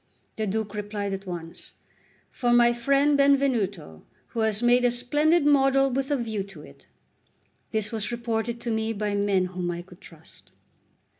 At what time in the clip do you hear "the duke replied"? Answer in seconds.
0.35-1.13